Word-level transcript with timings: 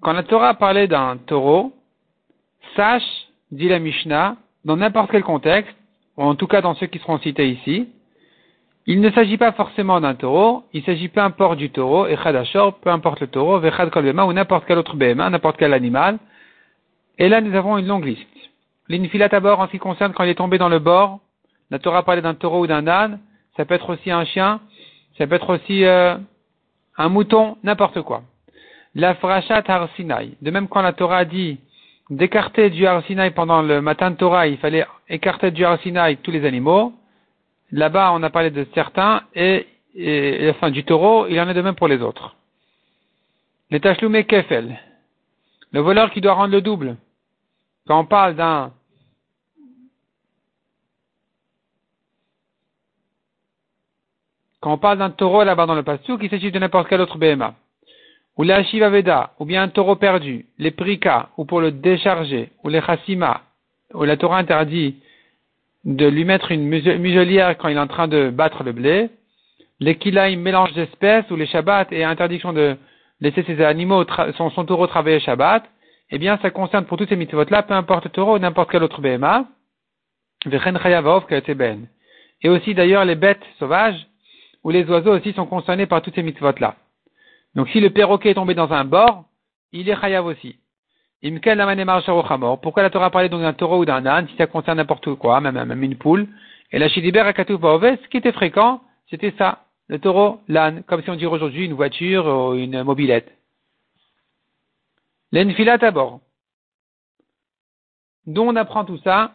Quand 0.00 0.14
la 0.14 0.24
Torah 0.24 0.54
parlait 0.54 0.88
d'un 0.88 1.16
taureau, 1.16 1.72
sache, 2.74 3.28
dit 3.52 3.68
la 3.68 3.78
Mishnah, 3.78 4.36
dans 4.64 4.78
n'importe 4.78 5.12
quel 5.12 5.22
contexte, 5.22 5.76
ou 6.16 6.24
en 6.24 6.34
tout 6.34 6.48
cas 6.48 6.60
dans 6.60 6.74
ceux 6.74 6.88
qui 6.88 6.98
seront 6.98 7.20
cités 7.20 7.48
ici, 7.48 7.88
il 8.86 9.00
ne 9.00 9.10
s'agit 9.12 9.38
pas 9.38 9.52
forcément 9.52 10.00
d'un 10.00 10.16
taureau, 10.16 10.64
il 10.72 10.82
s'agit 10.82 11.08
peu 11.08 11.20
importe 11.20 11.58
du 11.58 11.70
taureau, 11.70 12.08
Echad 12.08 12.34
Ashor, 12.34 12.80
peu 12.80 12.90
importe 12.90 13.20
le 13.20 13.28
taureau, 13.28 13.60
Vechad 13.60 13.90
Kol 13.90 14.08
Abema, 14.08 14.24
ou 14.24 14.32
n'importe 14.32 14.64
quel 14.66 14.78
autre 14.78 14.96
Bema, 14.96 15.30
n'importe 15.30 15.56
quel 15.56 15.72
animal. 15.72 16.18
Et 17.18 17.28
là, 17.28 17.40
nous 17.40 17.54
avons 17.54 17.78
une 17.78 17.86
longue 17.86 18.06
liste. 18.06 18.35
L'infilat 18.88 19.28
d'abord, 19.28 19.60
en 19.60 19.66
ce 19.66 19.72
qui 19.72 19.78
concerne 19.78 20.12
quand 20.12 20.24
il 20.24 20.30
est 20.30 20.36
tombé 20.36 20.58
dans 20.58 20.68
le 20.68 20.78
bord, 20.78 21.20
la 21.70 21.78
Torah 21.78 22.04
parlait 22.04 22.22
d'un 22.22 22.34
taureau 22.34 22.60
ou 22.60 22.66
d'un 22.66 22.86
âne, 22.86 23.20
ça 23.56 23.64
peut 23.64 23.74
être 23.74 23.90
aussi 23.90 24.10
un 24.10 24.24
chien, 24.24 24.60
ça 25.18 25.26
peut 25.26 25.34
être 25.34 25.50
aussi 25.50 25.84
euh, 25.84 26.16
un 26.96 27.08
mouton, 27.08 27.56
n'importe 27.64 28.02
quoi. 28.02 28.22
La 28.94 29.14
frachat 29.14 29.62
har 29.66 29.88
De 30.40 30.50
même 30.50 30.68
quand 30.68 30.82
la 30.82 30.92
Torah 30.92 31.24
dit 31.24 31.58
d'écarter 32.08 32.70
du 32.70 32.86
har 32.86 33.02
pendant 33.34 33.62
le 33.62 33.82
matin 33.82 34.10
de 34.10 34.16
Torah, 34.16 34.46
il 34.46 34.58
fallait 34.58 34.86
écarter 35.08 35.50
du 35.50 35.64
har 35.64 35.78
tous 36.22 36.30
les 36.30 36.46
animaux. 36.46 36.92
Là-bas, 37.72 38.12
on 38.14 38.22
a 38.22 38.30
parlé 38.30 38.50
de 38.50 38.66
certains 38.74 39.22
et, 39.34 39.66
et, 39.94 40.48
enfin 40.50 40.70
du 40.70 40.84
taureau, 40.84 41.26
il 41.26 41.38
en 41.40 41.48
est 41.48 41.54
de 41.54 41.62
même 41.62 41.74
pour 41.74 41.88
les 41.88 42.00
autres. 42.00 42.36
Les 43.70 43.80
tachloumé 43.80 44.24
kefel. 44.24 44.78
Le 45.72 45.80
voleur 45.80 46.10
qui 46.10 46.20
doit 46.20 46.34
rendre 46.34 46.52
le 46.52 46.60
double. 46.60 46.96
Quand 47.86 48.00
on 48.00 48.06
parle 48.06 48.36
d'un 48.36 48.72
quand 54.60 54.72
on 54.72 54.78
parle 54.78 54.98
d'un 54.98 55.10
taureau 55.10 55.44
là-bas 55.44 55.66
dans 55.66 55.74
le 55.74 55.82
pastou, 55.82 56.18
il 56.20 56.30
s'agit 56.30 56.50
de 56.50 56.58
n'importe 56.58 56.88
quel 56.88 57.00
autre 57.00 57.18
BMA. 57.18 57.54
Ou 58.36 58.42
les 58.42 58.90
Veda, 58.90 59.32
ou 59.38 59.44
bien 59.44 59.62
un 59.62 59.68
taureau 59.68 59.96
perdu, 59.96 60.46
les 60.58 60.70
prika, 60.70 61.30
ou 61.36 61.44
pour 61.44 61.60
le 61.60 61.70
décharger, 61.70 62.50
ou 62.62 62.68
les 62.68 62.82
chassima, 62.82 63.42
où 63.94 64.04
la 64.04 64.16
Torah 64.16 64.38
interdit 64.38 64.96
de 65.84 66.06
lui 66.06 66.24
mettre 66.24 66.52
une 66.52 66.66
muselière 66.66 67.56
quand 67.56 67.68
il 67.68 67.76
est 67.76 67.80
en 67.80 67.86
train 67.86 68.08
de 68.08 68.30
battre 68.30 68.62
le 68.62 68.72
blé, 68.72 69.08
les 69.80 69.94
kilaïm 69.96 70.40
mélange 70.40 70.72
d'espèces, 70.74 71.30
ou 71.30 71.36
les 71.36 71.46
shabbats 71.46 71.86
et 71.90 72.04
interdiction 72.04 72.52
de 72.52 72.76
laisser 73.20 73.42
ses 73.44 73.62
animaux, 73.62 74.04
son, 74.36 74.50
son 74.50 74.64
taureau 74.64 74.86
travailler 74.86 75.20
Shabbat, 75.20 75.64
eh 76.10 76.18
bien, 76.18 76.38
ça 76.42 76.50
concerne 76.50 76.84
pour 76.84 76.98
toutes 76.98 77.08
ces 77.08 77.16
mitzvot-là, 77.16 77.62
peu 77.62 77.74
importe 77.74 78.04
le 78.04 78.10
taureau 78.10 78.36
ou 78.36 78.38
n'importe 78.38 78.70
quel 78.70 78.82
autre 78.82 79.00
BMA. 79.00 79.46
Et 82.42 82.48
aussi, 82.48 82.74
d'ailleurs, 82.74 83.04
les 83.04 83.14
bêtes 83.14 83.42
sauvages 83.58 84.06
ou 84.66 84.70
les 84.70 84.84
oiseaux 84.90 85.16
aussi 85.16 85.32
sont 85.32 85.46
concernés 85.46 85.86
par 85.86 86.02
toutes 86.02 86.16
ces 86.16 86.24
mitzvot-là. 86.24 86.74
Donc, 87.54 87.68
si 87.68 87.78
le 87.78 87.90
perroquet 87.90 88.30
est 88.30 88.34
tombé 88.34 88.54
dans 88.54 88.72
un 88.72 88.84
bord, 88.84 89.24
il 89.70 89.88
est 89.88 89.94
chayav 89.94 90.26
aussi. 90.26 90.58
Pourquoi 91.22 92.82
la 92.82 92.90
Torah 92.90 93.10
parlait 93.10 93.28
donc 93.28 93.42
d'un 93.42 93.52
taureau 93.52 93.78
ou 93.78 93.84
d'un 93.84 94.04
âne, 94.04 94.26
si 94.26 94.34
ça 94.36 94.48
concerne 94.48 94.78
n'importe 94.78 95.14
quoi, 95.14 95.40
même, 95.40 95.62
même 95.62 95.82
une 95.84 95.94
poule? 95.94 96.26
Et 96.72 96.80
la 96.80 96.88
Shidiber 96.88 97.20
Akatu 97.20 97.52
ce 97.52 98.08
qui 98.08 98.16
était 98.16 98.32
fréquent, 98.32 98.82
c'était 99.08 99.32
ça. 99.38 99.66
Le 99.86 100.00
taureau, 100.00 100.40
l'âne, 100.48 100.82
comme 100.82 101.00
si 101.04 101.10
on 101.10 101.14
dirait 101.14 101.32
aujourd'hui 101.32 101.64
une 101.64 101.74
voiture 101.74 102.26
ou 102.26 102.54
une 102.54 102.82
mobilette. 102.82 103.32
L'enfilat 105.30 105.78
à 105.80 105.90
bord. 105.92 106.18
D'où 108.26 108.42
on 108.42 108.56
apprend 108.56 108.84
tout 108.84 108.98
ça? 109.04 109.30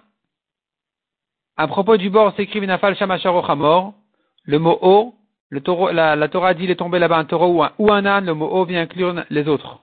À 1.55 1.69
propos 1.69 1.95
du 1.95 2.09
bord, 2.09 2.35
s'écrit 2.35 2.59
Nafal 2.67 2.97
Shamasharo 2.97 3.93
le 4.43 4.59
mot 4.59 4.77
O, 4.81 5.15
taureau, 5.59 5.91
la, 5.91 6.27
Torah 6.30 6.53
dit 6.53 6.63
il 6.63 6.71
est 6.71 6.75
tombé 6.75 6.97
là-bas 6.97 7.17
un 7.17 7.26
taureau 7.26 7.65
ou 7.77 7.92
un, 7.92 8.05
âne, 8.05 8.26
le 8.26 8.33
mot 8.33 8.48
O 8.48 8.64
vient 8.64 8.81
inclure 8.81 9.23
les 9.30 9.48
autres. 9.48 9.81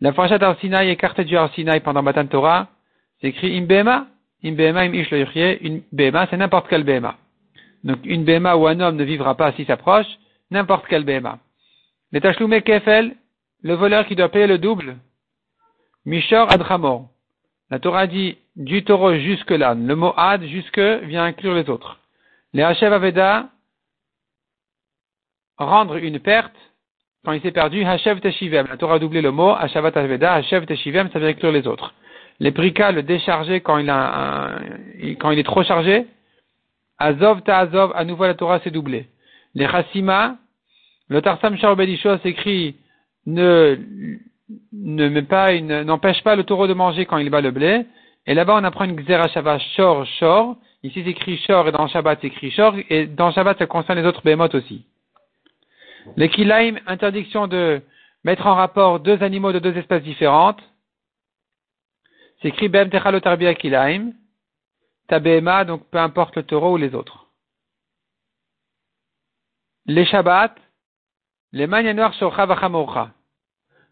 La 0.00 0.14
Farchat 0.14 0.38
Arsinaï 0.40 0.88
écartée 0.88 1.24
du 1.24 1.36
Arsinaï 1.36 1.80
pendant 1.80 2.02
Matan 2.02 2.26
Torah, 2.26 2.68
c'est 3.20 3.28
écrit 3.28 3.58
Imbema, 3.58 4.06
Imbema 4.42 4.80
im 4.80 4.94
ish 4.94 5.12
une 5.12 5.82
Bema, 5.92 6.26
c'est 6.30 6.38
n'importe 6.38 6.68
quel 6.70 6.84
Bema. 6.84 7.16
Donc 7.84 7.98
une 8.04 8.24
Bema 8.24 8.56
ou 8.56 8.66
un 8.66 8.80
homme 8.80 8.96
ne 8.96 9.04
vivra 9.04 9.34
pas 9.34 9.52
s'il 9.52 9.66
s'approche, 9.66 10.06
n'importe 10.50 10.86
quel 10.88 11.04
Bema. 11.04 11.38
Les 12.12 12.22
Tachloumé 12.22 12.62
Kefel, 12.62 13.14
le 13.62 13.74
voleur 13.74 14.06
qui 14.06 14.16
doit 14.16 14.30
payer 14.30 14.46
le 14.46 14.56
double, 14.56 14.96
Mishor 16.06 16.50
Adramor. 16.50 17.08
La 17.70 17.78
Torah 17.78 18.06
dit 18.06 18.38
du 18.56 18.82
taureau 18.82 19.14
jusque 19.14 19.50
là. 19.50 19.74
Le 19.74 19.94
mot 19.94 20.12
ad 20.16 20.42
jusque 20.44 20.80
vient 20.80 21.24
inclure 21.24 21.54
les 21.54 21.68
autres. 21.68 21.98
Les 22.52 22.62
Hashev 22.62 22.92
Aveda, 22.92 23.48
rendre 25.60 25.96
une 25.96 26.18
perte 26.18 26.54
quand 27.24 27.32
il 27.32 27.42
s'est 27.42 27.50
perdu, 27.50 27.84
Hashev 27.84 28.20
Teshivem. 28.20 28.66
La 28.68 28.76
Torah 28.78 28.94
a 28.94 28.98
doublé 28.98 29.20
le 29.20 29.30
mot, 29.30 29.50
Hashavat 29.50 29.92
Aveda, 29.94 30.34
Hashev 30.34 30.64
Teshivem, 30.64 31.10
ça 31.12 31.18
vient 31.18 31.28
inclure 31.28 31.52
les 31.52 31.66
autres. 31.66 31.92
Les 32.38 32.50
Prika, 32.50 32.92
le 32.92 33.02
décharger 33.02 33.60
quand 33.60 33.76
il, 33.76 33.90
est 35.38 35.42
trop 35.44 35.62
chargé, 35.62 36.06
Azov 36.98 37.42
Ta'azov, 37.42 37.92
à 37.94 38.04
nouveau 38.04 38.24
la 38.24 38.34
Torah 38.34 38.60
s'est 38.60 38.70
doublée. 38.70 39.06
Les 39.54 39.68
Chassima, 39.68 40.36
le 41.08 41.20
Tarsam 41.20 41.58
Sharbedisho 41.58 42.16
s'écrit 42.18 42.76
ne 43.26 43.76
n'empêche 45.82 46.22
pas 46.22 46.36
le 46.36 46.44
taureau 46.44 46.66
de 46.66 46.74
manger 46.74 47.04
quand 47.04 47.18
il 47.18 47.28
bat 47.28 47.42
le 47.42 47.50
blé. 47.50 47.84
Et 48.26 48.34
là-bas, 48.34 48.56
on 48.56 48.64
apprend 48.64 48.84
une 48.84 48.96
Xerashava 48.96 49.58
shor 49.58 50.06
shor. 50.06 50.56
Ici, 50.82 51.02
c'est 51.04 51.10
écrit 51.10 51.36
shor 51.38 51.68
et 51.68 51.72
dans 51.72 51.86
Shabbat, 51.88 52.18
c'est 52.20 52.28
écrit 52.28 52.50
shor. 52.50 52.74
Et 52.88 53.06
dans 53.06 53.30
Shabbat, 53.32 53.58
ça 53.58 53.66
concerne 53.66 53.98
les 53.98 54.06
autres 54.06 54.22
bémotes 54.22 54.54
aussi. 54.54 54.86
Les 56.16 56.28
kilaim, 56.28 56.76
interdiction 56.86 57.46
de 57.46 57.82
mettre 58.24 58.46
en 58.46 58.54
rapport 58.54 59.00
deux 59.00 59.22
animaux 59.22 59.52
de 59.52 59.58
deux 59.58 59.76
espèces 59.76 60.02
différentes. 60.02 60.60
C'est 62.40 62.48
écrit 62.48 62.68
bem 62.68 62.90
techalotarbia 62.90 63.54
kilaim. 63.54 64.12
Tabema, 65.08 65.64
donc 65.64 65.88
peu 65.90 65.98
importe 65.98 66.36
le 66.36 66.44
taureau 66.44 66.74
ou 66.74 66.76
les 66.76 66.94
autres. 66.94 67.26
Les 69.86 70.04
Shabbat, 70.04 70.54
les 71.52 71.66
manières 71.66 71.94
noires 71.94 72.14
sur 72.14 72.34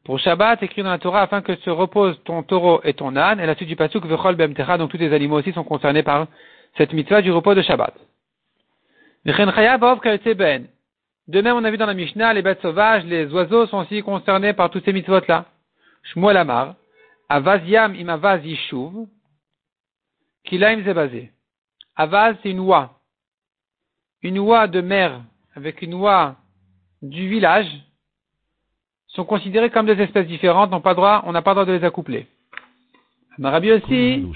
pour 0.05 0.19
Shabbat, 0.19 0.63
écrit 0.63 0.83
dans 0.83 0.91
la 0.91 0.99
Torah, 0.99 1.23
afin 1.23 1.43
que 1.43 1.55
se 1.57 1.69
reposent 1.69 2.19
ton 2.25 2.43
taureau 2.43 2.81
et 2.83 2.95
ton 2.95 3.15
âne, 3.17 3.41
et 3.41 3.47
la 3.47 3.55
suite 3.55 3.69
du 3.69 3.77
pasuk, 3.77 4.07
vechol 4.07 4.37
bemtecha, 4.37 4.79
donc 4.79 4.91
tous 4.91 4.97
les 4.97 5.13
animaux 5.13 5.39
aussi 5.39 5.53
sont 5.53 5.65
concernés 5.65 6.03
par 6.03 6.29
cette 6.79 6.95
mitzvah 6.95 7.21
du 7.21 7.31
repos 7.31 7.55
de 7.55 7.61
Shabbat. 7.61 7.95
De 11.29 11.41
même, 11.41 11.57
on 11.57 11.65
a 11.65 11.71
vu 11.71 11.77
dans 11.77 11.87
la 11.87 11.95
Mishnah, 11.95 12.33
les 12.33 12.43
bêtes 12.43 12.63
sauvages, 12.63 13.05
les 13.05 13.27
oiseaux 13.33 13.67
sont 13.67 13.79
aussi 13.79 14.03
concernés 14.03 14.55
par 14.55 14.71
toutes 14.71 14.85
ces 14.85 14.93
mitzvot-là. 14.93 15.45
Shmuel 16.03 16.37
Amar, 16.39 16.75
Avaz 17.29 17.63
Yam 17.67 17.95
im 17.95 18.09
Avaz 18.09 18.45
Yishuv, 18.45 19.07
Kilaim 20.45 20.83
Zebazé. 20.85 21.31
Avaz, 21.97 22.37
c'est 22.43 22.51
une 22.51 22.61
oie. 22.61 22.99
Une 24.23 24.39
oie 24.39 24.67
de 24.67 24.81
mer 24.81 25.21
avec 25.55 25.83
une 25.83 25.95
oie 25.95 26.37
du 27.03 27.29
village, 27.29 27.69
sont 29.09 29.25
considérés 29.25 29.71
comme 29.71 29.87
des 29.87 30.01
espèces 30.01 30.27
différentes, 30.27 30.71
on 30.73 30.77
n'a 30.77 30.81
pas, 30.81 30.95
droit, 30.95 31.23
on 31.27 31.33
n'a 31.33 31.43
pas 31.43 31.51
le 31.51 31.55
droit 31.57 31.65
de 31.67 31.73
les 31.73 31.85
accoupler. 31.85 32.27
Rabbi 33.41 33.73
aussi, 33.73 34.27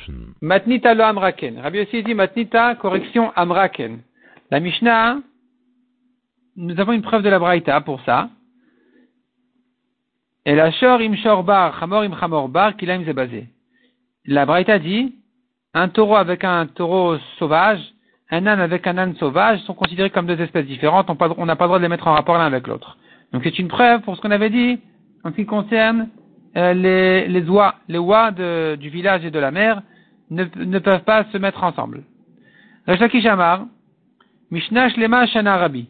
matnita 0.40 0.94
lo 0.94 1.02
amraken. 1.04 1.58
Rabbi 1.60 1.80
aussi 1.80 2.02
dit 2.02 2.14
matnita, 2.14 2.76
correction 2.76 3.32
amraken. 3.34 4.00
La 4.50 4.60
Mishnah, 4.60 5.18
nous 6.56 6.78
avons 6.80 6.92
une 6.92 7.02
preuve 7.02 7.22
de 7.22 7.28
la 7.28 7.38
Braïta 7.38 7.80
pour 7.80 8.00
ça. 8.02 8.28
Et 10.44 10.54
la 10.54 10.70
shor 10.72 11.00
im 11.00 11.14
shor 11.16 11.44
bar, 11.44 11.78
chamor 11.78 12.04
im 12.04 12.16
chamor 12.18 12.48
bar, 12.48 12.76
kilaim 12.76 13.02
basé. 13.12 13.48
La 14.26 14.44
Braïta 14.44 14.78
dit, 14.78 15.14
un 15.74 15.88
taureau 15.88 16.16
avec 16.16 16.44
un 16.44 16.66
taureau 16.66 17.16
sauvage, 17.38 17.80
un 18.30 18.46
âne 18.46 18.60
avec 18.60 18.86
un 18.86 18.98
âne 18.98 19.14
sauvage 19.16 19.60
sont 19.60 19.74
considérés 19.74 20.10
comme 20.10 20.26
deux 20.26 20.40
espèces 20.40 20.66
différentes, 20.66 21.08
on 21.08 21.46
n'a 21.46 21.56
pas 21.56 21.64
le 21.64 21.68
droit 21.68 21.78
de 21.78 21.82
les 21.82 21.88
mettre 21.88 22.08
en 22.08 22.14
rapport 22.14 22.38
l'un 22.38 22.46
avec 22.46 22.66
l'autre. 22.66 22.96
Donc 23.32 23.42
c'est 23.44 23.58
une 23.58 23.68
preuve 23.68 24.02
pour 24.02 24.16
ce 24.16 24.20
qu'on 24.20 24.30
avait 24.30 24.50
dit 24.50 24.78
en 25.24 25.30
ce 25.30 25.36
qui 25.36 25.46
concerne 25.46 26.08
euh, 26.56 26.74
les, 26.74 27.28
les 27.28 27.48
oies. 27.48 27.76
Les 27.88 27.98
oies 27.98 28.30
du 28.30 28.88
village 28.88 29.24
et 29.24 29.30
de 29.30 29.38
la 29.38 29.50
mer 29.50 29.82
ne, 30.30 30.78
peuvent 30.78 31.04
pas 31.04 31.24
se 31.32 31.38
mettre 31.38 31.62
ensemble. 31.62 32.02
Rashlaki 32.86 33.22
Shamar, 33.22 33.66
Mishnah 34.50 34.90
Shlema 34.90 35.26
Shana 35.26 35.56
Rabbi. 35.56 35.88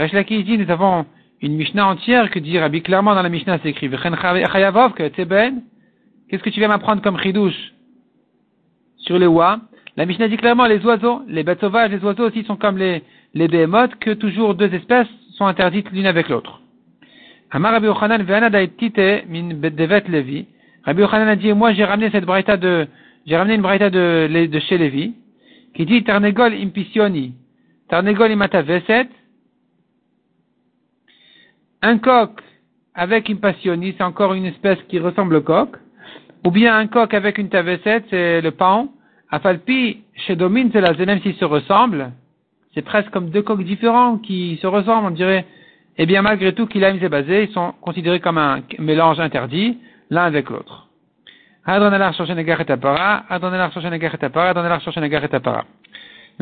Rashlaki 0.00 0.42
dit, 0.44 0.56
nous 0.56 0.70
avons 0.70 1.04
une 1.42 1.56
Mishnah 1.56 1.86
entière 1.86 2.30
que 2.30 2.38
dit 2.38 2.58
Rabbi 2.58 2.80
clairement 2.80 3.14
dans 3.14 3.20
la 3.20 3.28
Mishnah 3.28 3.58
c'est 3.62 3.68
écrit 3.68 3.90
Qu'est-ce 3.90 4.02
que 6.42 6.48
tu 6.48 6.58
viens 6.58 6.68
m'apprendre 6.68 7.02
comme 7.02 7.18
chidouche 7.18 7.74
sur 8.96 9.18
les 9.18 9.26
oies? 9.26 9.60
La 9.98 10.06
Mishnah 10.06 10.28
dit 10.28 10.38
clairement 10.38 10.64
les 10.64 10.82
oiseaux, 10.86 11.20
les 11.28 11.42
bêtes 11.42 11.60
sauvages, 11.60 11.90
les 11.90 12.02
oiseaux 12.02 12.28
aussi 12.28 12.44
sont 12.44 12.56
comme 12.56 12.78
les, 12.78 13.02
les 13.34 13.46
behemoths, 13.46 13.94
que 13.96 14.12
toujours 14.12 14.54
deux 14.54 14.72
espèces 14.72 15.08
sont 15.36 15.44
interdites 15.44 15.90
l'une 15.92 16.06
avec 16.06 16.30
l'autre. 16.30 16.62
Amar 17.50 17.72
Rabbi 17.72 17.86
Yochanan 17.86 18.24
min 19.28 19.70
Devet 19.70 20.04
Levi. 20.08 20.46
Rabbi 20.84 21.02
Yochanan 21.02 21.28
a 21.28 21.36
dit, 21.36 21.52
moi 21.52 21.74
j'ai 21.74 21.84
ramené 21.84 22.08
cette 22.10 22.24
braïta 22.24 22.56
de, 22.56 22.86
j'ai 23.26 23.36
ramené 23.36 23.56
une 23.56 23.62
braïta 23.62 23.90
de, 23.90 24.46
de 24.46 24.58
chez 24.60 24.78
Lévi, 24.78 25.12
qui 25.74 25.84
dit 25.84 26.02
Tarnegol 26.04 26.54
impisioni, 26.54 27.34
Tarnegol 27.90 28.30
imataveset, 28.30 29.08
un 31.82 31.98
coq 31.98 32.40
avec 32.94 33.28
une 33.28 33.40
passioni, 33.40 33.94
c'est 33.96 34.04
encore 34.04 34.34
une 34.34 34.44
espèce 34.44 34.78
qui 34.88 34.98
ressemble 34.98 35.36
au 35.36 35.40
coq, 35.42 35.76
ou 36.44 36.50
bien 36.50 36.76
un 36.76 36.86
coq 36.86 37.14
avec 37.14 37.38
une 37.38 37.48
taveset, 37.48 38.04
c'est 38.10 38.40
le 38.40 38.50
paon, 38.50 38.90
Afalpi, 39.30 40.02
chez 40.26 40.36
Domine, 40.36 40.70
c'est 40.72 40.80
la 40.80 40.92
même 40.92 41.20
s'ils 41.20 41.36
se 41.36 41.44
ressemblent, 41.44 42.10
c'est 42.74 42.82
presque 42.82 43.10
comme 43.10 43.30
deux 43.30 43.42
coqs 43.42 43.62
différents 43.62 44.18
qui 44.18 44.58
se 44.60 44.66
ressemblent, 44.66 45.06
on 45.06 45.10
dirait, 45.10 45.46
eh 45.98 46.06
bien 46.06 46.22
malgré 46.22 46.52
tout 46.52 46.66
qu'il 46.66 46.84
a 46.84 46.92
mis 46.92 46.98
basé, 47.08 47.44
ils 47.44 47.52
sont 47.52 47.72
considérés 47.80 48.20
comme 48.20 48.38
un 48.38 48.62
mélange 48.78 49.20
interdit, 49.20 49.78
l'un 50.10 50.24
avec 50.24 50.50
l'autre. 50.50 50.88
Et 51.66 51.72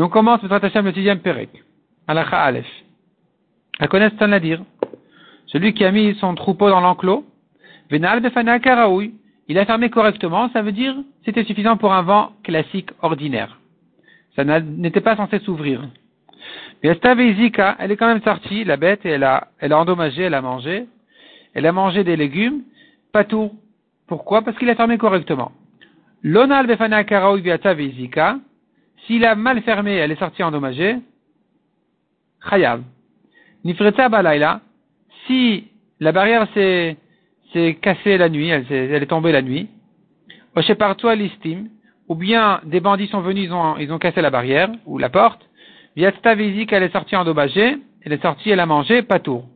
on 0.00 0.08
commence 0.08 0.42
le 0.42 0.92
sixième 0.92 1.18
Perek. 1.18 1.50
Alacha 2.06 2.40
Aleph. 2.40 2.66
À 3.80 3.88
connaître 3.88 4.22
à 4.22 4.40
dire. 4.40 4.60
Celui 5.48 5.74
qui 5.74 5.84
a 5.84 5.90
mis 5.90 6.14
son 6.16 6.34
troupeau 6.34 6.70
dans 6.70 6.80
l'enclos, 6.80 7.24
Venal 7.90 8.22
il 9.50 9.58
a 9.58 9.64
fermé 9.64 9.88
correctement, 9.88 10.50
ça 10.50 10.60
veut 10.60 10.72
dire 10.72 10.94
c'était 11.24 11.44
suffisant 11.44 11.78
pour 11.78 11.92
un 11.92 12.02
vent 12.02 12.32
classique 12.42 12.90
ordinaire. 13.00 13.58
Ça 14.36 14.44
n'était 14.44 15.00
pas 15.00 15.16
censé 15.16 15.38
s'ouvrir. 15.40 15.88
Mais 16.82 16.90
elle 16.90 17.90
est 17.90 17.96
quand 17.96 18.06
même 18.06 18.22
sortie, 18.22 18.64
la 18.64 18.76
bête, 18.76 19.04
et 19.04 19.10
elle 19.10 19.24
a, 19.24 19.48
elle 19.58 19.72
a 19.72 19.78
endommagé, 19.78 20.22
elle 20.22 20.34
a 20.34 20.42
mangé. 20.42 20.86
Elle 21.54 21.66
a 21.66 21.72
mangé 21.72 22.04
des 22.04 22.16
légumes, 22.16 22.62
pas 23.10 23.24
tout. 23.24 23.50
Pourquoi? 24.06 24.42
Parce 24.42 24.56
qu'il 24.58 24.70
a 24.70 24.76
fermé 24.76 24.96
correctement. 24.96 25.50
L'onal 26.22 26.66
befana 26.66 27.02
Zika, 27.02 28.38
s'il 29.06 29.24
a 29.24 29.34
mal 29.34 29.62
fermé, 29.62 29.94
elle 29.94 30.12
est 30.12 30.18
sortie 30.18 30.42
endommagée. 30.42 30.98
Chayav. 32.48 32.82
Nifreta 33.64 34.08
balayla, 34.08 34.60
si 35.28 35.68
la 36.00 36.10
barrière 36.10 36.48
s'est, 36.54 36.96
cassée 37.80 38.18
la 38.18 38.28
nuit, 38.28 38.48
elle, 38.48 38.66
est, 38.68 38.86
elle 38.86 39.02
est 39.02 39.06
tombée 39.06 39.30
la 39.30 39.42
nuit. 39.42 39.68
Oshepartoa 40.56 41.14
listim, 41.14 41.68
ou 42.08 42.16
bien 42.16 42.60
des 42.64 42.80
bandits 42.80 43.06
sont 43.06 43.20
venus, 43.20 43.44
ils 43.44 43.52
ont, 43.52 43.76
ils 43.76 43.92
ont 43.92 43.98
cassé 43.98 44.20
la 44.20 44.30
barrière, 44.30 44.70
ou 44.86 44.98
la 44.98 45.08
porte. 45.08 45.48
Viatsta 45.94 46.34
Vizik, 46.34 46.72
elle 46.72 46.82
est 46.82 46.92
sortie 46.92 47.14
endommagée, 47.14 47.76
elle 48.02 48.12
est 48.12 48.22
sortie, 48.22 48.50
elle 48.50 48.60
a 48.60 48.66
mangé, 48.66 49.02
pas 49.02 49.20
tour. 49.20 49.46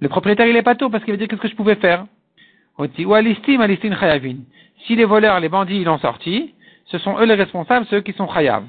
Le 0.00 0.08
propriétaire, 0.08 0.46
il 0.46 0.56
est 0.56 0.62
pas 0.62 0.74
tour 0.74 0.90
parce 0.90 1.04
qu'il 1.04 1.12
veut 1.12 1.18
dire 1.18 1.28
qu'est-ce 1.28 1.40
que 1.40 1.48
je 1.48 1.56
pouvais 1.56 1.76
faire? 1.76 2.06
Ou 2.78 3.14
alistim, 3.14 3.60
alistim 3.60 3.94
chayavin. 3.94 4.36
Si 4.86 4.94
les 4.94 5.04
voleurs, 5.04 5.40
les 5.40 5.48
bandits, 5.48 5.78
ils 5.78 5.84
l'ont 5.84 5.98
sorti, 5.98 6.54
ce 6.86 6.98
sont 6.98 7.18
eux 7.18 7.24
les 7.24 7.34
responsables, 7.34 7.86
ceux 7.86 8.00
qui 8.00 8.12
sont 8.12 8.28
chayav. 8.28 8.64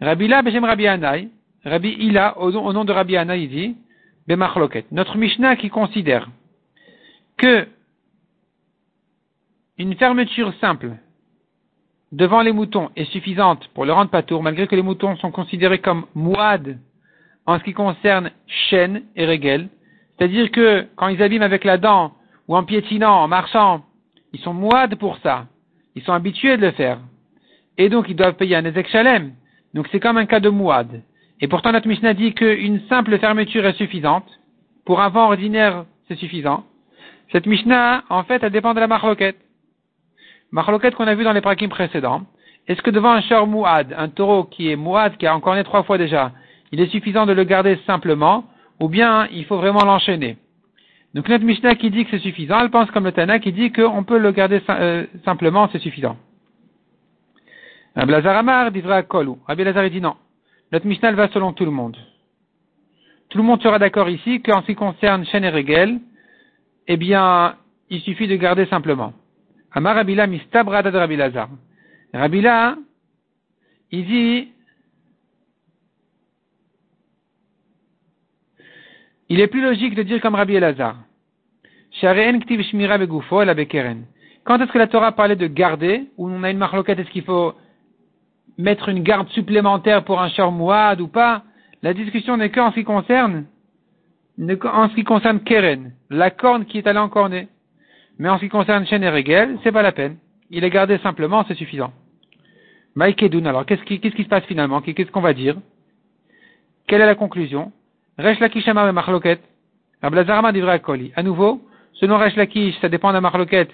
Rabbi 0.00 0.28
Bejem 0.28 0.64
Rabbi 0.64 0.86
Anai, 0.86 1.28
Rabbi 1.64 1.96
Ila, 2.00 2.38
au, 2.38 2.52
nom 2.52 2.84
de 2.84 2.92
Rabbi 2.92 3.16
Anai, 3.16 3.42
il 3.42 3.48
dit. 3.48 3.76
Notre 4.28 5.16
Mishnah 5.16 5.56
qui 5.56 5.68
considère 5.68 6.28
que 7.36 7.68
une 9.78 9.94
fermeture 9.94 10.52
simple 10.60 10.92
devant 12.12 12.40
les 12.40 12.52
moutons 12.52 12.90
est 12.96 13.10
suffisante 13.12 13.68
pour 13.74 13.84
le 13.84 13.92
rendre 13.92 14.10
patour, 14.10 14.42
malgré 14.42 14.66
que 14.66 14.74
les 14.74 14.82
moutons 14.82 15.16
sont 15.16 15.30
considérés 15.30 15.80
comme 15.80 16.06
mouad 16.14 16.78
en 17.44 17.58
ce 17.58 17.64
qui 17.64 17.72
concerne 17.72 18.30
chêne 18.46 19.02
et 19.14 19.26
régel. 19.26 19.68
C'est-à-dire 20.16 20.50
que 20.50 20.86
quand 20.96 21.08
ils 21.08 21.22
abîment 21.22 21.42
avec 21.42 21.64
la 21.64 21.78
dent, 21.78 22.14
ou 22.48 22.56
en 22.56 22.64
piétinant, 22.64 23.22
en 23.22 23.28
marchant, 23.28 23.84
ils 24.32 24.40
sont 24.40 24.54
mouad 24.54 24.96
pour 24.96 25.18
ça. 25.18 25.46
Ils 25.94 26.02
sont 26.02 26.12
habitués 26.12 26.56
de 26.56 26.62
le 26.62 26.72
faire. 26.72 26.98
Et 27.78 27.88
donc 27.88 28.06
ils 28.08 28.16
doivent 28.16 28.34
payer 28.34 28.56
un 28.56 28.64
ezek 28.64 28.88
shalem. 28.88 29.34
Donc 29.74 29.88
c'est 29.92 30.00
comme 30.00 30.16
un 30.16 30.26
cas 30.26 30.40
de 30.40 30.48
mouad. 30.48 31.02
Et 31.40 31.48
pourtant 31.48 31.72
notre 31.72 31.88
Mishnah 31.88 32.14
dit 32.14 32.34
qu'une 32.34 32.80
simple 32.88 33.18
fermeture 33.18 33.66
est 33.66 33.76
suffisante. 33.76 34.26
Pour 34.84 35.00
un 35.00 35.08
vent 35.08 35.26
ordinaire, 35.26 35.84
c'est 36.08 36.16
suffisant. 36.16 36.64
Cette 37.32 37.46
Mishnah, 37.46 38.04
en 38.08 38.22
fait, 38.22 38.42
elle 38.42 38.52
dépend 38.52 38.72
de 38.72 38.80
la 38.80 38.86
marloquette. 38.86 39.36
Marloquette 40.52 40.94
qu'on 40.94 41.06
a 41.06 41.14
vu 41.14 41.24
dans 41.24 41.32
les 41.32 41.40
prakim 41.40 41.68
précédents. 41.68 42.22
Est-ce 42.68 42.82
que 42.82 42.90
devant 42.90 43.12
un 43.12 43.20
char 43.20 43.46
mouad, 43.46 43.94
un 43.96 44.08
taureau 44.08 44.44
qui 44.44 44.70
est 44.70 44.76
mouad, 44.76 45.16
qui 45.16 45.26
a 45.26 45.34
encore 45.34 45.54
né 45.54 45.64
trois 45.64 45.82
fois 45.82 45.98
déjà, 45.98 46.32
il 46.72 46.80
est 46.80 46.88
suffisant 46.88 47.26
de 47.26 47.32
le 47.32 47.44
garder 47.44 47.78
simplement, 47.86 48.44
ou 48.80 48.88
bien 48.88 49.28
il 49.32 49.44
faut 49.44 49.56
vraiment 49.56 49.84
l'enchaîner? 49.84 50.36
Donc 51.14 51.28
notre 51.28 51.44
Mishnah 51.44 51.76
qui 51.76 51.90
dit 51.90 52.04
que 52.04 52.10
c'est 52.10 52.22
suffisant, 52.22 52.60
elle 52.60 52.70
pense 52.70 52.90
comme 52.90 53.04
le 53.04 53.12
Tana 53.12 53.38
qui 53.38 53.52
dit 53.52 53.72
qu'on 53.72 54.04
peut 54.04 54.18
le 54.18 54.32
garder 54.32 54.60
euh, 54.68 55.06
simplement, 55.24 55.68
c'est 55.72 55.78
suffisant. 55.78 56.16
Rabbi 57.94 58.12
Lazar 58.12 58.36
Amar 58.36 58.70
Kolou. 59.08 59.38
Rabbi 59.46 59.64
Lazar 59.64 59.88
dit 59.88 60.00
non. 60.00 60.14
Notre 60.72 60.86
Mishnah 60.86 61.12
va 61.12 61.28
selon 61.28 61.52
tout 61.52 61.64
le 61.64 61.70
monde. 61.70 61.96
Tout 63.28 63.38
le 63.38 63.44
monde 63.44 63.62
sera 63.62 63.78
d'accord 63.78 64.08
ici 64.08 64.42
qu'en 64.42 64.62
ce 64.62 64.66
qui 64.66 64.74
concerne 64.74 65.24
Shen 65.26 65.44
et 65.44 65.50
Regel, 65.50 66.00
eh 66.88 66.96
bien, 66.96 67.56
il 67.90 68.00
suffit 68.00 68.28
de 68.28 68.36
garder 68.36 68.66
simplement. 68.66 69.12
Amar 69.72 69.96
Rabila 69.96 70.26
mistabrada 70.26 70.90
de 70.90 70.98
Rabbi 70.98 71.16
Lazar. 71.16 71.48
Rabila, 72.12 72.76
il 73.90 74.06
dit, 74.06 74.48
il 79.28 79.40
est 79.40 79.48
plus 79.48 79.62
logique 79.62 79.94
de 79.94 80.02
dire 80.02 80.20
comme 80.20 80.34
Rabbi 80.34 80.54
Elazar. 80.54 80.96
Quand 84.44 84.60
est-ce 84.60 84.72
que 84.72 84.78
la 84.78 84.86
Torah 84.86 85.12
parlait 85.12 85.36
de 85.36 85.46
garder, 85.46 86.04
où 86.16 86.28
on 86.28 86.42
a 86.42 86.50
une 86.50 86.58
marloquette, 86.58 86.98
est-ce 86.98 87.10
qu'il 87.10 87.24
faut 87.24 87.54
mettre 88.58 88.88
une 88.88 89.02
garde 89.02 89.28
supplémentaire 89.30 90.04
pour 90.04 90.20
un 90.20 90.28
char 90.30 90.50
mouad 90.52 91.00
ou 91.00 91.08
pas 91.08 91.42
La 91.82 91.94
discussion 91.94 92.36
n'est 92.36 92.50
qu'en 92.50 92.70
ce 92.70 92.76
qui 92.76 92.84
concerne, 92.84 93.44
en 94.38 94.88
ce 94.88 94.94
qui 94.94 95.04
concerne 95.04 95.40
Keren, 95.40 95.92
la 96.10 96.30
corne 96.30 96.64
qui 96.64 96.78
est 96.78 96.86
allée 96.86 96.98
en 96.98 97.08
cornée. 97.08 97.48
Mais 98.18 98.28
en 98.28 98.36
ce 98.36 98.44
qui 98.44 98.48
concerne 98.48 98.86
Shen 98.86 99.02
et 99.02 99.10
Regel, 99.10 99.58
c'est 99.62 99.72
pas 99.72 99.82
la 99.82 99.92
peine. 99.92 100.16
Il 100.50 100.64
est 100.64 100.70
gardé 100.70 100.98
simplement, 100.98 101.44
c'est 101.46 101.54
suffisant. 101.54 101.92
Maïkedoun, 102.94 103.46
alors, 103.46 103.66
qu'est-ce 103.66 103.82
qui, 103.82 104.00
qu'est-ce 104.00 104.14
qui 104.14 104.24
se 104.24 104.28
passe 104.28 104.44
finalement? 104.44 104.80
Qu'est-ce 104.80 105.10
qu'on 105.10 105.20
va 105.20 105.34
dire? 105.34 105.56
Quelle 106.86 107.02
est 107.02 107.06
la 107.06 107.14
conclusion? 107.14 107.72
Resh 108.16 108.40
Lakishama 108.40 108.88
et 108.88 108.92
Marloket. 108.92 109.40
Ablazarama 110.00 110.48
à 110.48 110.78
Koli. 110.78 111.12
À 111.14 111.22
nouveau, 111.22 111.60
selon 111.94 112.16
Resh 112.16 112.36
Lakish, 112.36 112.78
ça 112.80 112.88
dépend 112.88 113.12
de 113.12 113.18
la 113.18 113.66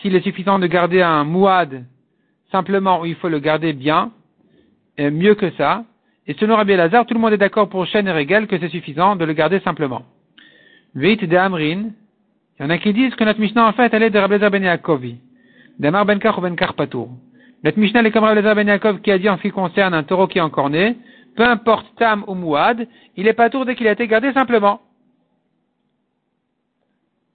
s'il 0.00 0.14
est 0.14 0.20
suffisant 0.20 0.58
de 0.58 0.66
garder 0.66 1.02
un 1.02 1.24
mouad 1.24 1.84
simplement 2.52 3.00
ou 3.00 3.06
il 3.06 3.16
faut 3.16 3.28
le 3.28 3.38
garder 3.38 3.72
bien, 3.72 4.12
mieux 4.98 5.34
que 5.34 5.50
ça. 5.52 5.84
Et 6.26 6.34
selon 6.34 6.56
Rabbi 6.56 6.76
Lazar, 6.76 7.06
tout 7.06 7.14
le 7.14 7.20
monde 7.20 7.32
est 7.32 7.38
d'accord 7.38 7.68
pour 7.68 7.86
Shen 7.86 8.06
et 8.06 8.12
Regel 8.12 8.46
que 8.46 8.58
c'est 8.58 8.68
suffisant 8.68 9.16
de 9.16 9.24
le 9.24 9.32
garder 9.32 9.60
simplement. 9.60 10.02
Veit 10.94 11.16
de 11.16 11.36
Amrin, 11.36 11.90
il 12.58 12.62
y 12.62 12.64
en 12.64 12.70
a 12.70 12.78
qui 12.78 12.92
disent 12.92 13.14
que 13.14 13.24
notre 13.24 13.40
Mishnah, 13.40 13.66
en 13.66 13.72
fait, 13.72 13.92
elle 13.94 14.02
est 14.02 14.10
de 14.10 14.18
Rabbi 14.18 14.38
Ben 14.38 14.62
Yaakovi. 14.62 15.16
Damar 15.78 16.04
Ben 16.04 16.18
Kach 16.18 16.36
ou 16.36 16.40
Ben 16.40 16.56
Kach 16.56 16.72
Patour. 16.72 17.10
Notre 17.64 17.78
Mishnah, 17.78 18.02
est 18.02 18.10
comme 18.10 18.24
Rabbi 18.24 18.42
Ben 18.42 18.66
Yaakov 18.66 19.00
qui 19.00 19.10
a 19.10 19.18
dit 19.18 19.28
en 19.28 19.36
ce 19.36 19.42
qui 19.42 19.50
concerne 19.50 19.94
un 19.94 20.02
taureau 20.02 20.26
qui 20.26 20.38
est 20.38 20.42
encorné, 20.42 20.96
peu 21.36 21.44
importe 21.44 21.86
Tam 21.96 22.24
ou 22.26 22.34
Mouad, 22.34 22.86
il 23.16 23.26
est 23.26 23.32
Patour 23.32 23.64
dès 23.64 23.74
qu'il 23.74 23.86
a 23.86 23.92
été 23.92 24.06
gardé 24.06 24.32
simplement. 24.32 24.80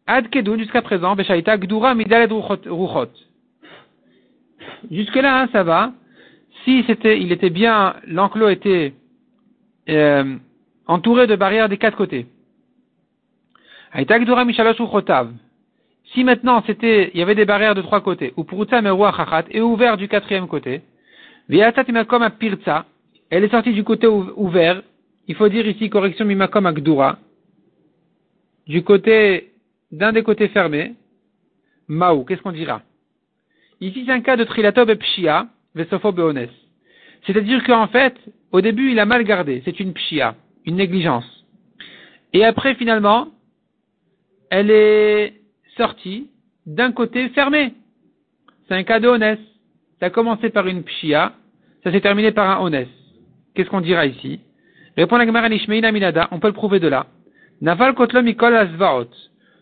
Ad 0.05 0.29
Kedun, 0.29 0.58
jusqu'à 0.58 0.82
présent, 0.82 1.15
Beshaita 1.15 1.58
Gdura 1.58 1.96
Midaled 1.96 2.32
Ruchot. 2.32 3.12
Jusque-là, 4.91 5.41
hein, 5.41 5.50
ça 5.51 5.63
va. 5.63 5.93
Si 6.63 6.84
c'était, 6.88 7.20
il 7.20 7.32
était 7.32 7.50
bien, 7.50 7.96
l'enclos 8.08 8.50
était 8.50 8.93
euh, 9.89 10.36
entouré 10.88 11.27
de 11.27 11.36
barrières 11.36 11.67
des 11.70 11.77
quatre 11.77 11.98
côtés. 11.98 12.25
Si 16.13 16.24
maintenant 16.24 16.63
c'était, 16.65 17.12
il 17.13 17.20
y 17.20 17.24
avait 17.24 17.36
des 17.36 17.46
barrières 17.46 17.75
de 17.75 17.82
trois 17.82 18.01
côtés, 18.01 18.34
ou 18.38 18.46
et 19.51 19.62
ouvert 19.62 19.98
du 19.98 20.08
quatrième 20.08 20.48
côté, 20.48 20.82
comme 22.08 22.29
pirza, 22.39 22.86
elle 23.29 23.43
est 23.43 23.50
sortie 23.50 23.74
du 23.74 23.84
côté 23.84 24.08
ouvert, 24.08 24.82
il 25.27 25.36
faut 25.36 25.50
dire 25.50 25.67
ici 25.67 25.89
correction 25.89 26.25
mimakom 26.25 26.65
akdura, 26.65 27.17
du 28.67 28.84
côté, 28.84 29.51
d'un 29.91 30.13
des 30.13 30.24
côtés 30.24 30.48
fermés, 30.48 30.96
maou, 31.88 32.24
qu'est-ce 32.24 32.41
qu'on 32.41 32.51
dira? 32.51 32.82
Ici 33.82 34.03
c'est 34.05 34.13
un 34.13 34.22
cas 34.22 34.38
de 34.38 34.46
trilatob 34.46 34.89
et 34.89 34.96
pshia, 34.96 35.48
vesofo 35.75 36.12
beones. 36.12 36.48
C'est-à-dire 37.25 37.63
qu'en 37.63 37.88
fait, 37.88 38.15
au 38.51 38.62
début 38.62 38.92
il 38.92 39.00
a 39.00 39.06
mal 39.06 39.24
gardé, 39.24 39.62
c'est 39.65 39.80
une 39.80 39.94
pshia, 39.94 40.36
une 40.65 40.75
négligence. 40.75 41.46
Et 42.34 42.44
après 42.44 42.75
finalement, 42.75 43.27
elle 44.50 44.72
est 44.72 45.34
sortie 45.77 46.30
d'un 46.65 46.92
côté 46.92 47.30
fermé. 47.30 47.74
C'est 48.68 48.75
un 48.75 48.84
cas 48.84 49.00
de. 49.00 49.38
Ça 50.00 50.08
a 50.08 50.10
commencé 50.10 50.50
par 50.50 50.68
une 50.68 50.84
pshia, 50.84 51.34
ça 51.84 51.92
s'est 51.92 52.01
terminé 52.01 52.32
par 52.32 52.50
un 52.50 52.63
honès. 52.63 52.88
Qu'est-ce 53.53 53.70
qu'on 53.70 53.82
dira 53.82 54.06
ici? 54.06 54.42
Répond 54.98 55.18
la 55.18 55.25
Gemara 55.25 55.50
Minada, 55.92 56.27
on 56.32 56.39
peut 56.39 56.48
le 56.48 56.53
prouver 56.53 56.80
de 56.80 56.88
là. 56.88 57.08
Naval 57.62 57.94
Kotlom 57.94 58.25
Mikol 58.25 58.56
Asvaot. 58.56 59.10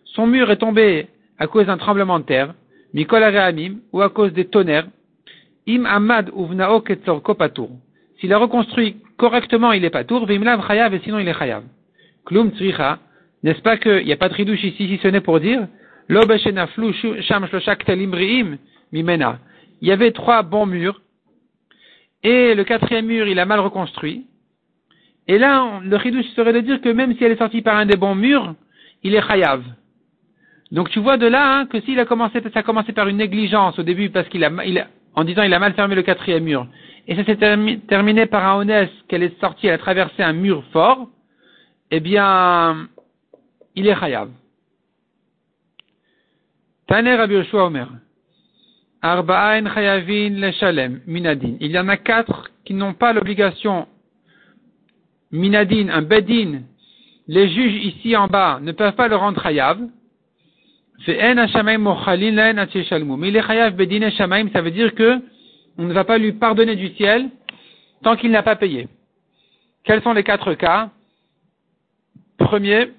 Son 0.06 0.27
mur 0.27 0.50
est 0.51 0.58
tombé 0.58 1.08
à 1.38 1.48
cause 1.48 1.68
d'un 1.68 1.77
tremblement 1.77 2.20
de 2.20 2.25
terre, 2.25 2.53
Mikol 2.94 3.24
Areamim, 3.24 3.77
ou 3.94 4.01
à 4.01 4.10
cause 4.10 4.34
des 4.34 4.46
tonnerres, 4.46 4.88
Im 5.68 5.86
Amad 5.86 6.32
Uvnao 6.36 6.82
Ketzorko 6.82 7.36
Patour. 7.36 7.70
S'il 8.20 8.34
a 8.34 8.38
reconstruit 8.38 8.98
correctement, 9.18 9.72
il 9.72 9.86
est 9.86 9.89
Patour. 9.89 10.25
Vimlav 10.25 10.65
Chayav, 10.68 10.94
et 10.94 11.01
sinon 11.03 11.20
il 11.20 11.27
est 11.27 11.38
Chayav. 11.38 11.63
Klum 12.25 12.51
Tzricha. 12.51 13.00
N'est-ce 13.44 13.62
pas 13.62 13.77
qu'il 13.77 14.06
n'y 14.06 14.13
a 14.13 14.18
pas 14.18 14.30
de 14.30 14.34
ridouche 14.36 14.63
ici, 14.63 14.88
si 14.88 15.00
ce 15.01 15.08
n'est 15.08 15.22
pour 15.22 15.39
dire, 15.39 15.68
Lo 16.08 16.25
Beshenaflu 16.25 16.94
Sham 17.22 17.48
Shloshak 17.48 17.86
Telim 17.86 18.12
Mimena. 18.91 19.39
Il 19.82 19.88
y 19.88 19.91
avait 19.91 20.12
trois 20.12 20.44
bons 20.44 20.68
murs, 20.68 21.01
et 22.24 22.53
le 22.53 22.63
quatrième 22.63 23.08
mur, 23.08 23.27
il 23.27 23.39
a 23.39 23.46
mal 23.46 23.60
reconstruit. 23.60 24.25
Et 25.27 25.38
là, 25.38 25.80
le 25.84 25.96
ridouche 25.96 26.27
serait 26.36 26.53
de 26.53 26.60
dire 26.60 26.82
que 26.82 26.89
même 26.89 27.15
si 27.15 27.24
elle 27.24 27.32
est 27.32 27.38
sortie 27.38 27.62
par 27.62 27.77
un 27.77 27.86
des 27.86 27.98
bons 27.98 28.15
murs, 28.15 28.53
il 29.03 29.15
est 29.15 29.22
chayav. 29.22 29.63
Donc 30.72 30.89
tu 30.89 31.00
vois 31.00 31.18
de 31.18 31.27
là 31.27 31.60
hein, 31.60 31.65
que 31.65 31.82
s'il 31.82 32.00
a 32.00 32.06
commencé, 32.06 32.41
ça 32.41 32.60
a 32.60 32.63
commencé 32.63 32.94
par 32.94 33.08
une 33.08 33.18
négligence 33.18 33.77
au 33.77 33.84
début 33.84 34.10
parce 34.10 34.27
qu'il 34.30 34.44
a, 34.44 34.51
il 34.65 34.86
en 35.15 35.24
disant 35.24 35.44
il 35.44 35.53
a 35.53 35.60
mal 35.60 35.74
fermé 35.74 35.96
le 35.96 36.03
quatrième 36.03 36.44
mur, 36.44 36.68
et 37.08 37.15
ça 37.15 37.24
s'est 37.25 37.38
terminé 37.88 38.25
par 38.25 38.46
un 38.46 38.60
honnête 38.60 38.91
qu'elle 39.08 39.24
est 39.24 39.39
sortie, 39.39 39.68
elle 39.68 39.74
a 39.74 39.77
traversé 39.77 40.24
un 40.24 40.34
mur 40.34 40.63
fort, 40.72 41.10
eh 41.89 42.00
bien, 42.00 42.88
il 43.75 43.88
est 43.88 43.96
chayav. 43.96 44.30
Taner 46.88 47.15
Rabbi 47.15 47.36
Yoshua 47.36 47.65
Omer. 47.65 47.88
Arba'ain 49.01 49.65
chayavin 49.74 50.39
leshalem 50.39 51.01
minadin. 51.08 51.56
Il 51.60 51.72
y 51.72 51.80
en 51.80 51.88
a 51.88 51.98
quatre 51.98 52.51
qui 52.65 52.74
n'ont 52.74 52.94
pas 52.94 53.13
l'obligation 53.13 53.88
minadin, 55.32 55.89
un 55.89 56.01
bedin. 56.01 56.62
Les 57.27 57.50
juges 57.50 57.84
ici 57.84 58.15
en 58.15 58.27
bas 58.27 58.60
ne 58.62 58.72
peuvent 58.72 58.96
pas 58.96 59.08
le 59.08 59.15
rendre 59.15 59.41
chayav. 59.41 59.80
Mais 61.08 61.17
il 63.29 63.36
est 63.36 63.41
chayav 63.41 63.75
bedin 63.75 64.01
et 64.01 64.12
ça 64.12 64.62
veut 64.62 64.72
dire 64.72 64.93
que 64.96 65.20
on 65.77 65.84
ne 65.84 65.93
va 65.93 66.03
pas 66.03 66.17
lui 66.17 66.34
pardonner 66.34 66.75
du 66.75 66.89
ciel 66.89 67.29
tant 68.03 68.15
qu'il 68.15 68.31
n'a 68.31 68.43
pas 68.43 68.55
payé. 68.55 68.88
Quels 69.84 70.01
sont 70.01 70.13
les 70.13 70.24
quatre 70.24 70.53
cas? 70.53 70.89
Premier, 72.38 72.89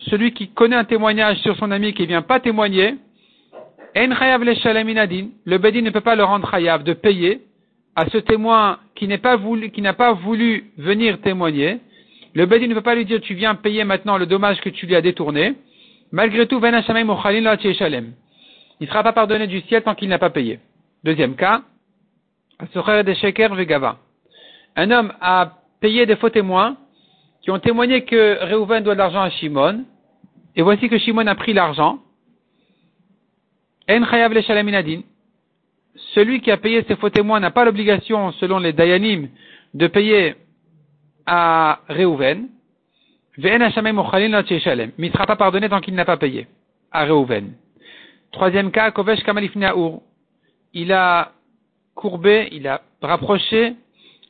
celui 0.00 0.32
qui 0.32 0.48
connaît 0.48 0.76
un 0.76 0.84
témoignage 0.84 1.38
sur 1.38 1.56
son 1.56 1.70
ami 1.70 1.92
qui 1.92 2.02
ne 2.02 2.08
vient 2.08 2.22
pas 2.22 2.40
témoigner, 2.40 2.96
le 3.94 5.58
Bedin 5.58 5.82
ne 5.82 5.90
peut 5.90 6.00
pas 6.00 6.16
le 6.16 6.24
rendre 6.24 6.50
chayav 6.50 6.82
de 6.82 6.94
payer 6.94 7.42
à 7.94 8.08
ce 8.08 8.18
témoin 8.18 8.78
qui 8.94 9.06
n'a 9.06 9.18
pas 9.18 9.36
voulu, 9.36 9.70
qui 9.70 9.82
n'a 9.82 9.92
pas 9.92 10.12
voulu 10.12 10.72
venir 10.78 11.20
témoigner. 11.20 11.78
Le 12.34 12.46
Bedin 12.46 12.66
ne 12.66 12.74
peut 12.74 12.80
pas 12.80 12.94
lui 12.94 13.04
dire 13.04 13.20
tu 13.20 13.34
viens 13.34 13.54
payer 13.54 13.84
maintenant 13.84 14.16
le 14.16 14.26
dommage 14.26 14.60
que 14.60 14.70
tu 14.70 14.86
lui 14.86 14.96
as 14.96 15.02
détourné. 15.02 15.54
Malgré 16.10 16.46
tout, 16.46 16.60
il 16.62 16.70
ne 16.70 18.86
sera 18.86 19.02
pas 19.02 19.12
pardonné 19.12 19.46
du 19.46 19.60
ciel 19.62 19.82
tant 19.82 19.94
qu'il 19.94 20.08
n'a 20.08 20.18
pas 20.18 20.30
payé. 20.30 20.58
Deuxième 21.04 21.36
cas, 21.36 21.62
un 24.76 24.90
homme 24.90 25.12
a 25.20 25.58
payé 25.80 26.06
des 26.06 26.16
faux 26.16 26.30
témoins 26.30 26.76
qui 27.42 27.50
ont 27.50 27.58
témoigné 27.58 28.04
que 28.04 28.52
Reuven 28.52 28.84
doit 28.84 28.94
de 28.94 28.98
l'argent 28.98 29.22
à 29.22 29.30
Shimon, 29.30 29.84
et 30.54 30.62
voici 30.62 30.88
que 30.88 30.98
Shimon 30.98 31.26
a 31.26 31.34
pris 31.34 31.52
l'argent, 31.52 31.98
en 33.90 34.04
chayav 34.04 34.32
Celui 36.14 36.40
qui 36.40 36.50
a 36.50 36.56
payé 36.56 36.84
ses 36.86 36.96
faux 36.96 37.10
témoins 37.10 37.40
n'a 37.40 37.50
pas 37.50 37.64
l'obligation, 37.64 38.32
selon 38.32 38.58
les 38.58 38.72
Dayanim, 38.72 39.28
de 39.74 39.86
payer 39.88 40.36
à 41.26 41.80
Reuven. 41.88 42.48
Mais 43.38 43.56
il 43.56 43.58
ne 43.58 45.10
sera 45.10 45.26
pas 45.26 45.36
pardonné 45.36 45.68
tant 45.68 45.80
qu'il 45.80 45.94
n'a 45.94 46.04
pas 46.04 46.16
payé 46.16 46.46
à 46.90 47.06
Reuven. 47.06 47.52
Troisième 48.32 48.70
cas, 48.70 48.90
Kovesh 48.90 49.20
Il 50.74 50.92
a 50.92 51.32
courbé, 51.94 52.48
il 52.52 52.66
a 52.68 52.82
rapproché 53.00 53.74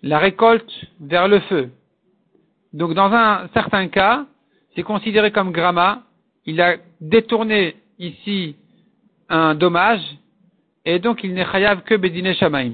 la 0.03 0.19
récolte 0.19 0.73
vers 1.01 1.29
le 1.29 1.41
feu. 1.41 1.71
Donc 2.73 2.95
dans 2.95 3.13
un 3.13 3.49
certain 3.55 3.89
cas, 3.89 4.25
c'est 4.75 4.83
considéré 4.83 5.31
comme 5.31 5.53
gramma. 5.53 6.03
Il 6.47 6.61
a 6.61 6.77
détourné 7.01 7.77
ici 7.99 8.57
un 9.29 9.55
dommage, 9.55 10.03
et 10.85 10.99
donc 10.99 11.23
il 11.23 11.35
n'est 11.35 11.47
chayav 11.47 11.83
que 11.83 11.95
bedine 11.95 12.35
shamaim. 12.35 12.73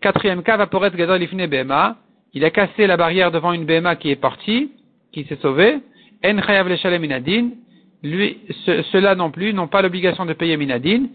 Quatrième 0.00 0.42
cas, 0.42 0.56
vaporet 0.56 0.90
gadol 0.90 1.22
ifne 1.22 1.46
bema. 1.46 1.96
Il 2.36 2.44
a 2.44 2.50
cassé 2.50 2.86
la 2.86 2.98
barrière 2.98 3.30
devant 3.30 3.54
une 3.54 3.64
bema 3.64 3.96
qui 3.96 4.10
est 4.10 4.16
partie, 4.16 4.70
qui 5.10 5.24
s'est 5.24 5.38
sauvée. 5.40 5.78
En 6.22 6.42
chayav 6.42 6.68
le 6.68 6.98
minadin. 6.98 7.48
Lui, 8.02 8.40
ceux-là 8.92 9.14
non 9.14 9.30
plus 9.30 9.54
n'ont 9.54 9.68
pas 9.68 9.80
l'obligation 9.80 10.26
de 10.26 10.34
payer 10.34 10.58
minadin. 10.58 11.06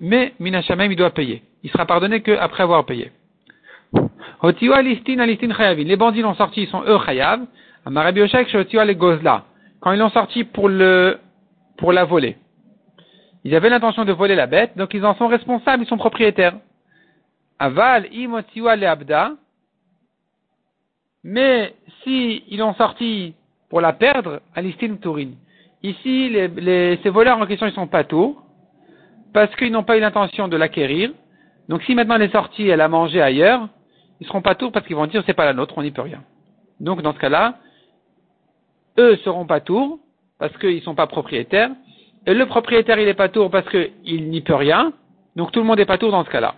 Mais 0.00 0.32
minashamim 0.40 0.90
il 0.90 0.96
doit 0.96 1.10
payer. 1.10 1.42
Il 1.62 1.70
sera 1.70 1.86
pardonné 1.86 2.20
qu'après 2.20 2.64
avoir 2.64 2.84
payé. 2.84 3.12
Les 4.42 5.96
bandits 5.96 6.22
l'ont 6.22 6.34
sorti, 6.34 6.62
ils 6.62 6.68
sont 6.68 6.82
eux 6.82 6.98
chayav. 7.06 7.42
Quand 7.84 9.92
ils 9.92 9.98
l'ont 10.00 10.10
sorti 10.10 10.42
pour 10.42 10.68
le 10.68 11.18
pour 11.76 11.92
la 11.92 12.04
voler. 12.04 12.36
Ils 13.44 13.54
avaient 13.54 13.70
l'intention 13.70 14.04
de 14.04 14.12
voler 14.12 14.34
la 14.34 14.48
bête, 14.48 14.76
donc 14.76 14.94
ils 14.94 15.04
en 15.04 15.14
sont 15.14 15.28
responsables, 15.28 15.84
ils 15.84 15.86
sont 15.86 15.96
propriétaires. 15.96 16.54
Aval, 17.58 18.12
imotiwa 18.12 18.76
le 18.76 18.86
abda. 18.86 19.32
Mais 21.22 21.74
si 22.02 22.44
ils 22.48 22.58
l'ont 22.58 22.74
sorti 22.74 23.34
pour 23.70 23.80
la 23.80 23.92
perdre, 23.92 24.40
alistin 24.54 24.96
tourin. 24.96 25.30
Ici, 25.82 26.28
les, 26.30 26.98
ces 27.02 27.10
voleurs 27.10 27.38
en 27.38 27.46
question, 27.46 27.66
ils 27.66 27.72
sont 27.72 27.86
pas 27.86 28.04
tours, 28.04 28.42
parce 29.32 29.54
qu'ils 29.56 29.72
n'ont 29.72 29.84
pas 29.84 29.96
eu 29.96 30.00
l'intention 30.00 30.48
de 30.48 30.56
l'acquérir. 30.56 31.12
Donc 31.68 31.82
si 31.82 31.94
maintenant 31.94 32.16
elle 32.16 32.22
est 32.22 32.32
sortie, 32.32 32.68
elle 32.68 32.80
a 32.80 32.88
mangé 32.88 33.20
ailleurs, 33.20 33.68
ils 34.20 34.26
seront 34.26 34.42
pas 34.42 34.54
tours 34.54 34.70
parce 34.70 34.86
qu'ils 34.86 34.96
vont 34.96 35.06
dire 35.06 35.22
c'est 35.26 35.34
pas 35.34 35.44
la 35.44 35.54
nôtre, 35.54 35.76
on 35.76 35.82
n'y 35.82 35.90
peut 35.90 36.02
rien. 36.02 36.22
Donc 36.80 37.02
dans 37.02 37.14
ce 37.14 37.18
cas-là, 37.18 37.58
eux 38.98 39.16
seront 39.24 39.46
pas 39.46 39.60
tours, 39.60 39.98
parce 40.38 40.56
qu'ils 40.58 40.76
ne 40.76 40.80
sont 40.80 40.94
pas 40.94 41.06
propriétaires. 41.06 41.70
Et 42.26 42.34
le 42.34 42.46
propriétaire, 42.46 42.98
il 42.98 43.06
n'est 43.06 43.14
pas 43.14 43.28
tour 43.28 43.50
parce 43.50 43.68
qu'il 43.68 44.30
n'y 44.30 44.40
peut 44.40 44.54
rien. 44.54 44.92
Donc 45.36 45.52
tout 45.52 45.60
le 45.60 45.66
monde 45.66 45.80
est 45.80 45.86
pas 45.86 45.98
tour 45.98 46.10
dans 46.10 46.24
ce 46.24 46.30
cas-là. 46.30 46.54